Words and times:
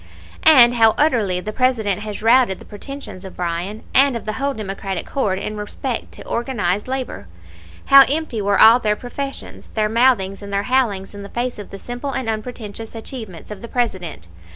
"And 0.49 0.73
how 0.73 0.95
utterly 0.97 1.41
the 1.41 1.53
President 1.53 2.01
has 2.01 2.23
routed 2.23 2.57
the 2.57 2.65
pretensions 2.65 3.23
of 3.23 3.35
Bryan, 3.35 3.83
and 3.93 4.17
of 4.17 4.25
the 4.25 4.33
whole 4.33 4.55
Democratic 4.55 5.07
horde 5.09 5.37
in 5.37 5.57
respect 5.57 6.11
to 6.13 6.25
organized 6.25 6.87
labor! 6.87 7.27
How 7.85 8.05
empty 8.09 8.41
were 8.41 8.59
all 8.59 8.79
their 8.79 8.95
professions, 8.95 9.69
their 9.75 9.89
mouthings 9.89 10.41
and 10.41 10.51
their 10.51 10.63
howlings 10.63 11.13
in 11.13 11.21
the 11.21 11.29
face 11.29 11.59
of 11.59 11.69
the 11.69 11.77
simple 11.77 12.13
and 12.13 12.27
unpretentious 12.27 12.95
achievements 12.95 13.51
of 13.51 13.61
the 13.61 13.67
President! 13.67 14.27